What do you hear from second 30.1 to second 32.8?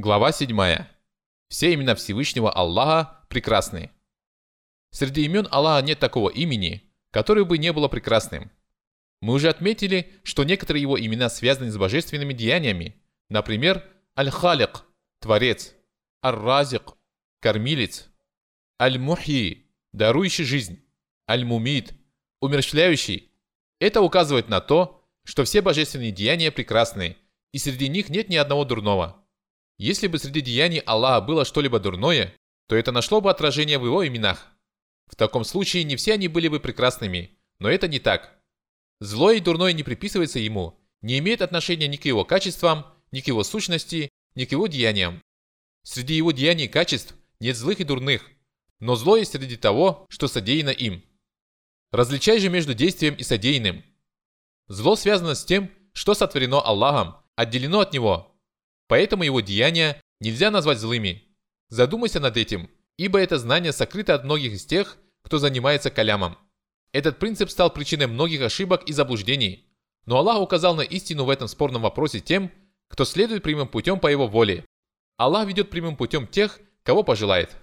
среди деяний Аллаха было что-либо дурное, то